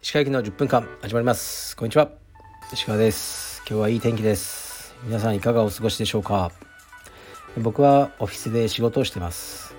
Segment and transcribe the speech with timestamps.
[0.00, 1.76] 石川行きの10分間始まります。
[1.76, 2.08] こんにちは。
[2.72, 3.64] 石川です。
[3.68, 4.94] 今日はいい天気です。
[5.02, 6.52] 皆さんいかがお過ごしでしょうか。
[7.58, 9.74] 僕はオフィスで仕事をしてます。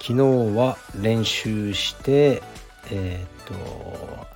[0.00, 2.42] 昨日は練習して
[2.90, 4.26] えー、っと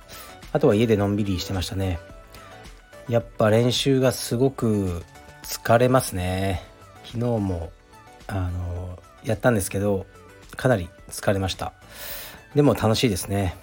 [0.51, 1.97] あとは家でのんびりしてましたね。
[3.09, 5.01] やっぱ練習がすごく
[5.41, 6.61] 疲れますね。
[7.05, 7.71] 昨日も
[8.27, 8.72] あの
[9.23, 10.05] やったんですけど
[10.55, 11.73] かなり疲れました。
[12.55, 13.55] でも楽しいですね。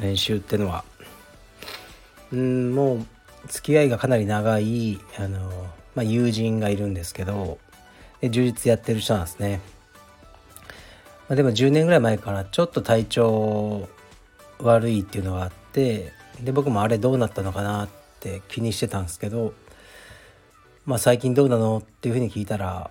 [0.00, 0.84] 練習ってのは。
[2.32, 3.06] うんもう
[3.48, 5.48] 付き合いがかなり長いあの、
[5.94, 7.58] まあ、友人がいるんですけど
[8.22, 9.60] 充実やってる人なんですね、
[11.28, 13.88] まあ、でも10年ぐらい前からちょっと体調
[14.58, 17.88] 悪いっていうのがあってで僕もあれどうなったのかなっ
[18.20, 19.52] て気にしてたんですけど、
[20.86, 22.90] まあ、最近どうなのっていうふうに聞いたら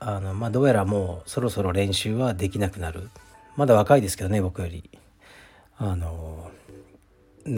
[0.00, 3.10] あの、まあ、どうやらもうそろそろ練習はできなくなる。
[3.56, 4.88] まだ若いですけどね僕より。
[5.78, 6.50] あの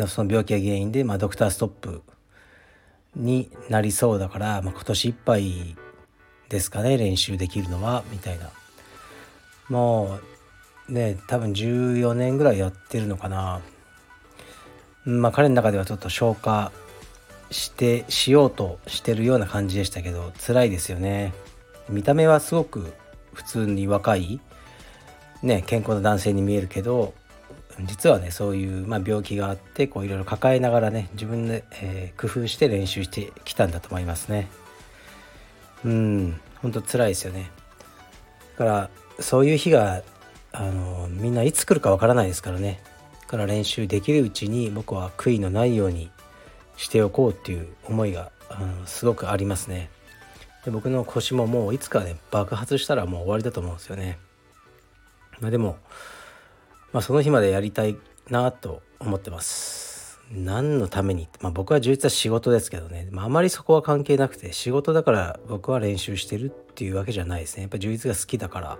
[0.06, 2.02] その病気が原因で、まあ、ドクターストップ
[3.16, 5.76] になりそうだから、まあ、今年いっぱい
[6.48, 8.50] ですかね練習できるのはみたいな。
[9.68, 10.18] も
[10.88, 13.60] うね多分14年ぐらいやってるのかな。
[15.04, 16.72] まあ彼の中ではちょっと消化
[17.50, 21.32] してしようとしてるような感じでしたけど辛いですよね。
[21.90, 22.92] 見た目はすごく
[23.32, 24.40] 普通に若い
[25.42, 27.14] ね健康な男性に見えるけど
[27.84, 34.48] 実はねそういう、まあ、病気があってこういろいろ抱えながらね自分で、えー、工夫して練習してきたんだと思いますね。
[35.84, 37.50] うん本当辛いですよね。
[38.58, 40.02] だからそういう日が
[40.52, 42.80] あのみんないつ来るかわからないですからね。
[43.22, 46.10] だから練習できるうちに僕は悔いのないように
[46.76, 49.88] しておこうっていう思いが、うん、すごくありますね。
[50.64, 54.18] で僕の腰ももういつかね爆発したらもう終わりだと思うんですよね。
[55.40, 55.78] まあでも
[56.92, 57.96] まあ、その日までやりたい
[58.28, 60.18] なと思ってます。
[60.32, 67.62] 何のために、まあ、僕は充実は仕事ですけどね、まあ、あまりそこは関係なくて仕事だから僕は練習してるっていうわけじゃないですね。
[67.62, 68.78] やっぱ充実が好きだから。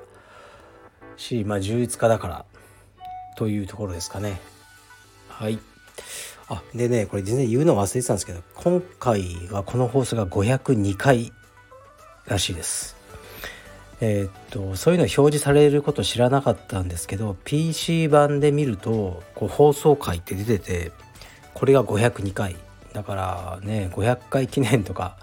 [1.17, 2.45] し、まあ、充実家だから。
[3.37, 4.41] というところですかね。
[5.29, 5.59] はい。
[6.49, 11.33] あでねこれ全然言うの忘れてたんですけど今回はこの放送が502回
[12.31, 12.97] らしいです。
[14.01, 20.91] えー、っとそういうの表示されること知らなかったんですけど PC 版で見るとこう放送回って出てて
[21.53, 22.57] これが502回
[22.95, 25.19] だからね500回記念とか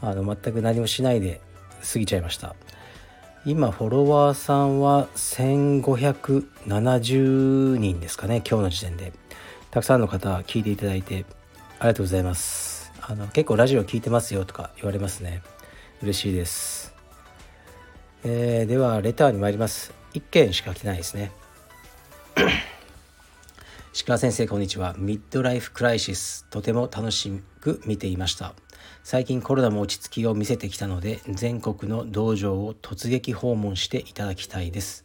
[0.00, 1.40] あの全く何もしないで
[1.92, 2.56] 過ぎちゃいました。
[3.44, 9.12] 今フォロワーさんは1570人ですかね今日の時点で。
[9.72, 11.24] たくさんの方聞いていただいて
[11.78, 12.92] ありがとうございます。
[13.00, 15.42] あの結構ラジオ聞いてますよとか言われますね。
[16.02, 16.92] 嬉しいです
[18.24, 21.32] えー、ではレターに参ります1件しか来ないですね
[23.94, 28.54] 石川先生こんにちはミッドライフクライシスとても楽しく見ていました
[29.04, 35.04] 最近コロナも落ち着きを見せてきたので全国の道場を突撃訪問していただきたいです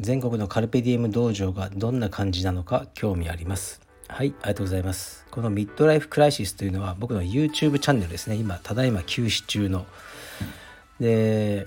[0.00, 5.24] 全国のカルペディエム道場がどんな感じなのか興味ありますはい、ありがとうございます。
[5.30, 8.34] このミッドライフクライシスというのは僕の YouTube チャンネルですね。
[8.34, 9.86] 今、ただいま休止中の。
[11.00, 11.66] で、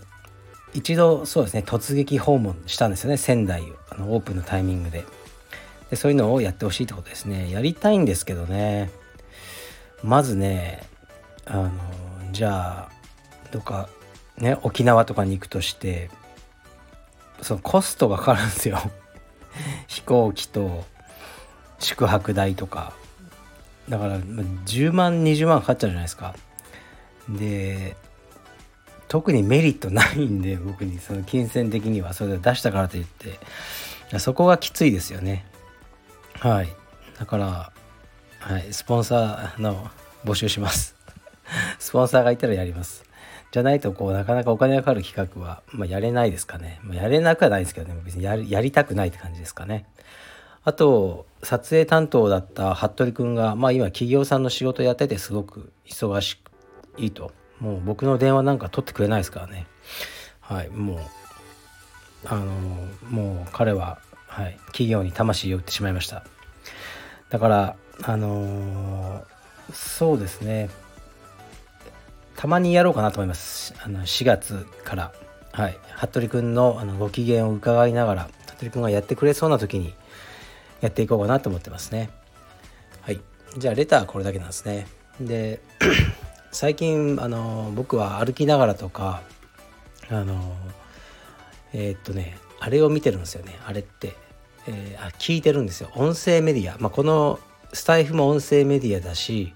[0.73, 5.05] 一度そうですね突撃訪問したんですよね仙台あのオープンのタイミングで。
[5.89, 7.51] でそういうのをやってほしいってことですね。
[7.51, 8.89] やりたいんですけどね。
[10.03, 10.83] まずね
[11.45, 11.71] あの
[12.31, 12.91] じゃあ
[13.51, 13.89] どっか
[14.37, 16.09] ね沖縄とかに行くとして
[17.41, 18.79] そのコストがかかるんですよ。
[19.87, 20.83] 飛行機と
[21.79, 22.93] 宿泊代とか。
[23.89, 26.33] だから10万20万かかっちゃうじゃないですか。
[27.29, 27.95] で
[29.13, 33.39] 特にメリットないんで 僕にその金銭的にはそれを出したからといって。
[34.19, 35.45] そこがきついですよね。
[36.39, 36.69] はい。
[37.19, 37.71] だから
[38.39, 38.73] はい。
[38.73, 39.87] スポンサーの
[40.25, 40.95] 募集します。
[41.77, 43.03] スポンサーがいたらやります。
[43.51, 48.01] じゃないとこうなかなかお金がかかる企画は、まあ、やれないですかね、まあ、やれなくはないですけどね。
[48.03, 49.85] 別にややりたくないって感じですかね。
[50.63, 56.41] あと撮影担当だった服部君がまあ今企業さんの仕事やっててすごく忙し
[56.97, 57.31] いいと。
[57.59, 59.67] もう僕の電話なんか取ってくれないですからね。
[60.41, 60.99] はいもう
[62.25, 62.45] あの
[63.09, 66.23] もう彼は、はい、企業に魂を売ってしまいました。
[67.29, 69.23] だからあの
[69.73, 70.69] そうですね。
[72.35, 73.73] たまにやろうかなと思います。
[73.83, 75.11] あの4月から。
[75.53, 79.93] はい服部君のあのご機嫌を伺いながら服部君がやってくれそうな時に
[80.81, 82.09] やっていこうかなと思ってますね。
[83.01, 83.21] はい
[83.57, 84.87] じゃあレターこれだけなんですね。
[85.21, 85.61] で
[86.53, 89.23] 最近あの僕は歩きながらとか
[90.09, 90.55] あの
[91.73, 93.59] えー、っとねあれを見てるんですよね。
[93.65, 94.13] あれって、
[94.67, 95.89] えー、あ聞いてるんですよ。
[95.95, 97.39] 音声メディア、まあ、この
[97.73, 99.53] スタイフも音声メディアだし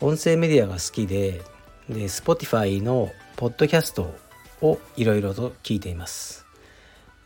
[0.00, 1.40] 音声メディアが好きで
[1.88, 4.14] で Spotify のポッドキャスト
[4.60, 6.44] をいろいろと聞いています。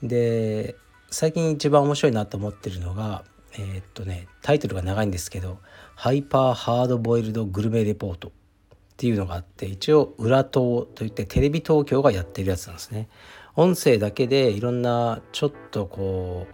[0.00, 0.76] で
[1.10, 3.24] 最近一番面白いなと思ってるのが
[3.54, 5.58] えー、っとねタイトルが長いんですけど
[5.96, 8.30] 「ハイパーハードボイルドグルメレポート」
[8.96, 13.08] っていうのがあって一応裏党といってテレビ東京がやってるやつなんですね。
[13.54, 16.46] 音声だけでいろんなちょっとこ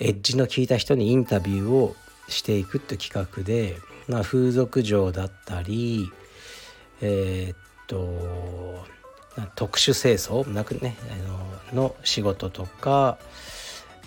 [0.00, 1.94] うエッジの効いた人にインタビューを
[2.28, 3.76] していくって企画で、
[4.08, 6.10] まあ、風俗嬢だったり
[7.02, 8.84] えー、っと
[9.54, 10.96] 特殊清掃なくね
[11.74, 13.18] あのの仕事とか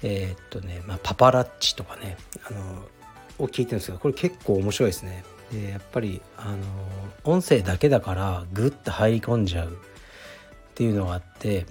[0.02, 2.18] えー、っとね、まあ、パパラッチとかね
[2.50, 5.24] あのを聞いてるんですけどこれ結構面白いですね。
[5.52, 6.58] でやっぱりあの
[7.24, 9.70] 音声だけだからグッと入り込んじゃう。
[9.70, 9.72] っ
[10.76, 11.66] ていうのがあって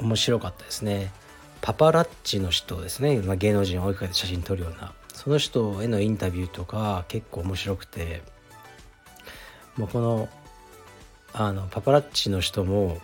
[0.00, 1.12] 面白かったですね。
[1.60, 4.92] パパラッチの人ですね、まあ、芸能人を追いかけて写真撮るような。
[5.12, 8.22] その人へのインタビューとか結構面白くて。
[9.76, 10.28] もうこの
[11.32, 13.00] あのパパラッチの人も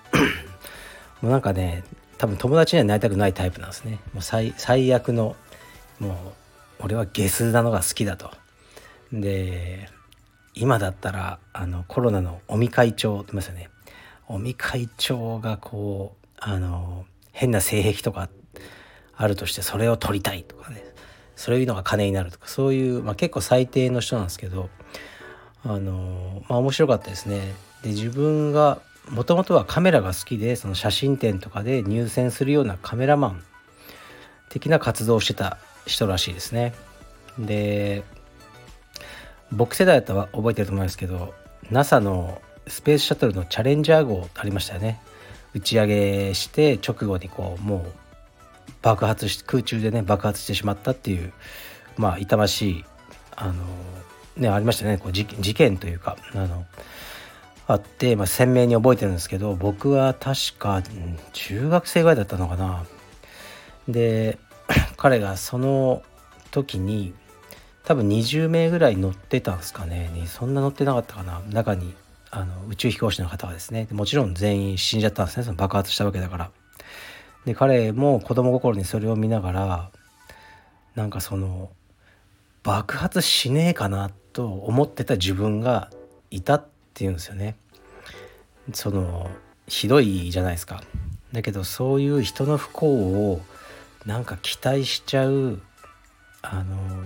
[1.22, 1.84] もうなんかね
[2.18, 4.00] 多分友達にはなりたくないタイプなんですね。
[4.12, 5.36] もう最最悪の
[6.00, 6.14] もう
[6.80, 8.30] 俺はゲスなのが好きだと。
[9.12, 9.88] で
[10.56, 13.68] 今だったらあのコロナの尾身会長って言いますよね。
[14.26, 18.30] 尾身会長がこうあの変な性癖とか
[19.14, 20.82] あるとしてそれを取りたいとかね。
[21.36, 22.48] そういうのが金になるとか。
[22.48, 24.70] そういう、まあ、結構最低の人なんですけど
[25.62, 27.54] あのまあ面白かったですね。
[27.82, 28.80] で自分が
[29.10, 33.44] もともとはカメラが好きでその写真展とかで入選するようなカメラマン
[34.48, 36.74] 的な活動をしてた人らしいですね。
[37.38, 38.04] で
[39.52, 41.34] 僕世代だったら覚えてると思いますけど
[41.70, 45.00] NASA のスペースシャトルのチャレンジャー号ありましたよね。
[45.54, 47.92] 打ち上げして直後にこうもう
[48.82, 51.32] 爆発して空中でね爆発してしまったっていう
[51.96, 52.84] まあ痛ましい
[53.34, 53.54] あの
[54.36, 54.98] ねありましたね。
[54.98, 56.66] こう事件というかあの
[57.68, 60.82] あって、まあ、鮮明に覚えてるんですけど僕は確か
[61.32, 62.84] 中学生ぐらいだったのかな。
[63.88, 64.38] で
[64.96, 66.02] 彼がその
[66.50, 67.14] 時に
[67.86, 70.10] 多分20名ぐらい乗ってたんですかね。
[70.26, 71.40] そんな乗ってなかったかな。
[71.48, 71.94] 中に
[72.32, 73.86] あの宇宙飛行士の方がですね。
[73.92, 75.44] もちろん全員死んじゃったんですね。
[75.44, 76.50] その爆発したわけだから。
[77.44, 79.90] で彼も子供心にそれを見ながら
[80.96, 81.70] なんかその
[82.64, 85.88] 爆発しねえかなと思ってた自分が
[86.32, 87.54] いたっていうんですよね。
[88.72, 89.30] その
[89.68, 90.82] ひどいじゃないですか。
[91.32, 92.88] だけどそういう人の不幸
[93.30, 93.40] を
[94.04, 95.60] なんか期待しちゃう
[96.42, 97.04] あの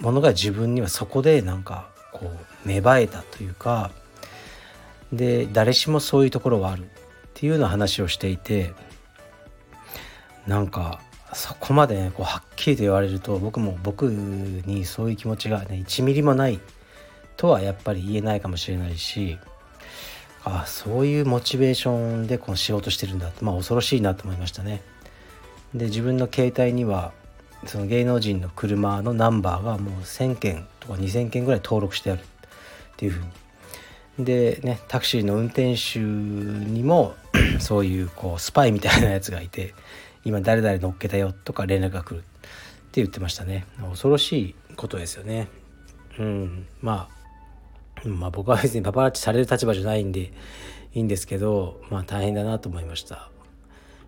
[0.00, 2.26] ものが自分にはそこでなんかこ
[2.64, 3.90] う芽生えたというか
[5.12, 6.86] で誰しもそういうところはあるっ
[7.34, 8.72] ていうような話をしていて
[10.46, 11.00] なんか
[11.32, 16.60] そこまで、ね、こうはっきりと言われると僕も僕にそういう気持ちがね1ミリもない
[17.36, 19.38] とはやっぱり言えないかもしれないし
[20.44, 24.82] あそういうモチベーションでこの仕事してるんだってまあ恐ろしいなと思いましたね。
[25.74, 27.12] で自分の携帯には
[27.66, 32.24] その芸能人の車のナンバーがもう1,000件とか2,000件ぐらい登録してあるっ
[32.96, 33.24] ていうふう
[34.18, 34.24] に。
[34.24, 37.14] でねタクシーの運転手にも
[37.58, 39.74] そういうこうスパイみたいなやつがいて
[40.24, 42.22] 今誰々乗っけたよとか連絡が来るっ
[42.92, 43.66] て言ってましたね。
[43.80, 45.48] 恐ろしいことですよね。
[46.18, 46.66] うん。
[46.82, 47.08] ま
[48.04, 50.32] あまあ僕は別にパパラッチされる立場じゃないんで
[50.92, 53.30] いいんですけどまあ大変だなと思いました。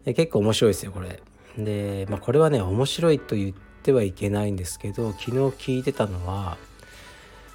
[0.04, 1.22] で結構面白いですよこれ。
[1.58, 6.56] で、まあ、これはね面白いと言ってはいけないんですけど昨日聞いてたのは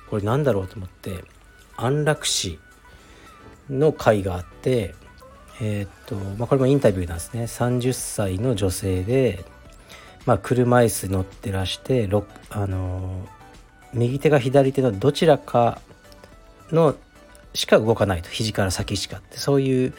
[0.09, 1.23] これなんだろうと思って
[1.75, 2.59] 安楽死
[3.69, 4.95] の回があって
[5.59, 7.43] えー、っと、まあ、これもインタビューなんですね。
[7.43, 9.43] 30歳の女性で、
[10.25, 12.07] まあ、車椅子乗ってらして
[12.49, 13.27] あの
[13.93, 15.81] 右手が左手のどちらか
[16.71, 16.95] の
[17.53, 18.29] しか動かないと。
[18.29, 19.37] 肘から先しかって。
[19.37, 19.93] そういう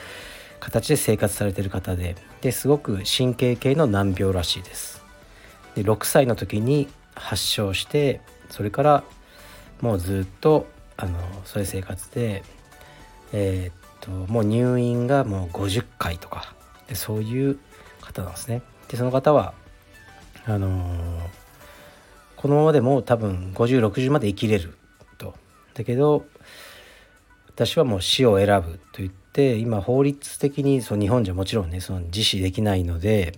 [0.60, 5.02] 形で生活されてる方でですごく神経系の難病らしいです。
[5.74, 9.04] で6歳の時に発症してそれから
[9.80, 12.42] もうずっとあのそういう生活で
[13.32, 16.54] えー、っともう入院がもう50回とか
[16.88, 17.58] でそういう
[18.00, 18.62] 方なんですね。
[18.88, 19.54] でその方は
[20.46, 21.20] あのー、
[22.36, 24.76] このままでも多分5060まで生きれる
[25.18, 25.34] と。
[25.74, 26.26] だけど
[27.48, 33.34] 私はもう死を選ぶと言って今法律的にその日本じゃもちろんねその自死できないので、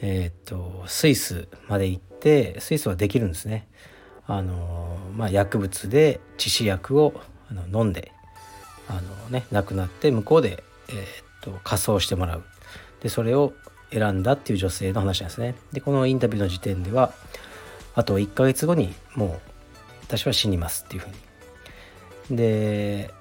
[0.00, 3.68] えー、とスイスまで行ってスイスはできるんですね。
[4.26, 7.12] あのまあ、薬物で致死薬を
[7.50, 8.10] あの飲んで
[8.88, 12.44] あの、ね、亡くなって向こうで、えー、と仮装してもらう。
[13.02, 13.52] でそれを
[13.90, 15.54] 選んだっていう女性の話なんですね。
[15.72, 17.12] でこのインタビューの時点では
[17.94, 19.40] あと1ヶ月後にもう
[20.02, 21.08] 私は死にますっていうふう
[22.30, 22.36] に。
[22.36, 23.12] で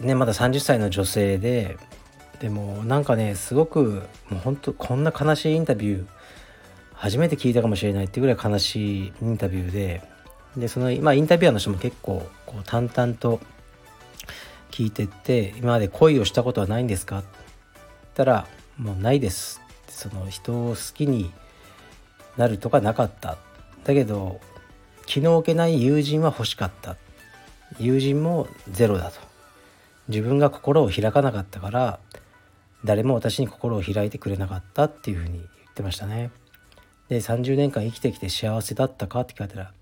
[0.00, 1.76] ねまだ30歳の女性で
[2.40, 6.06] でもなんかねすごくもう本当こんな悲しいインタビュー
[6.94, 10.02] 初めて聞いたかもしれないっていうぐらい悲しいインタビューで
[10.56, 13.40] でそのまあインタビュアーの人も結構こう淡々と
[14.70, 17.46] 聞いてって今まで恋をしたことはないんですかって言っ
[18.14, 21.32] たらもうないですその人を好きに
[22.36, 23.36] なるとかなかった。
[23.84, 24.40] だけど
[25.06, 26.96] 気の置けない友人は欲しかった。
[27.78, 29.27] 友人もゼロだと。
[30.08, 32.00] 自分が心を開かなかったから
[32.84, 36.30] 誰も私に心を開いてくれなかったっていうふうに言ってましたね。
[37.08, 39.72] で30年間生きてきて幸せだったかって聞かれたら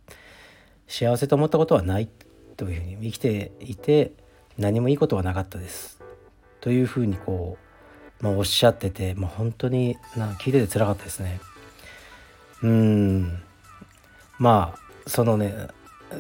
[0.87, 2.09] 幸せと思ったことはない
[2.57, 4.13] というふうに生きていて
[4.59, 6.01] 何もいいことはなかったです。
[6.61, 7.59] というふうにこ
[8.21, 11.41] う、まあ、おっしゃってて、まあ、本当にな聞いててつらかったですね。
[12.63, 13.43] うん。
[14.39, 15.69] まあそのね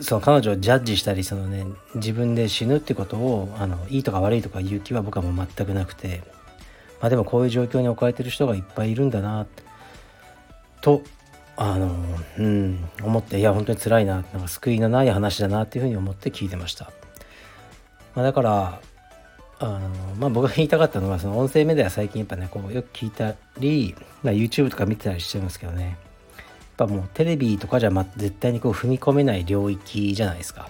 [0.00, 1.64] その彼女をジャッジしたりそのね
[1.95, 6.23] 自分で死ぬってことをあのいいとか悪いとか言う気は僕はもう全くなくて
[7.00, 9.47] まあでもこういう状況に置かれてる人がいっぱいいるんだな
[10.81, 11.02] と
[11.57, 11.97] あの
[12.38, 16.90] うん思っていや本当に辛いななんか救いのない話だなっていうふうに思って聞いてました、
[18.14, 18.81] まあ、だから
[19.59, 19.88] あの
[20.19, 25.97] まあ僕が言いたかったのはその音声メディア最近やっぱねこうよく聞いたり、まあ、YouTube とか見てたりしてるんですけどね。
[26.76, 30.68] ぱもうテレビとかじゃ、絶対にこう踏み込めない領域じゃないですか。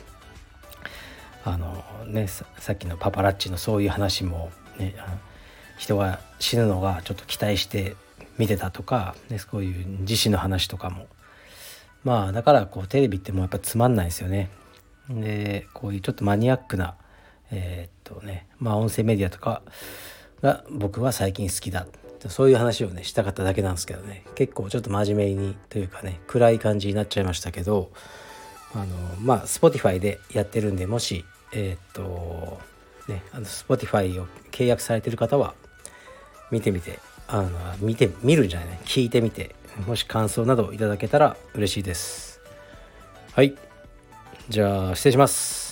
[1.44, 4.96] あのねさっきのパパラッチのそういう話もね
[5.78, 7.94] 人が死ぬのがちょっと期待して
[8.36, 11.06] 見てたとか、ね、こういう自身の話とかも。
[12.02, 14.50] まあだからこうテレビってもうやっぱつまんないですよね。
[15.08, 16.96] でこういうちょっとマニアックな
[17.52, 19.62] えー、っとねまあ音声メディアとか
[20.42, 21.86] が僕は最近好きだ。
[22.28, 24.24] そういう話をねしたかっただけなんですけどね。
[24.34, 27.90] 結構ちょっと真面目にというかね暗い感じになっちゃいましたけど
[28.74, 28.86] あの
[29.20, 32.58] まあ Spotify でやってるんでもしえー、っと
[33.08, 35.54] ねあの Spotify を契約されてる方は
[36.50, 38.80] 見てみてあの見て見るんじゃないね。
[38.84, 39.54] 聞いてみて
[39.86, 42.40] もし感想などいただけたら嬉しいです。
[43.32, 43.54] はい。
[44.48, 45.65] じゃあ失礼します。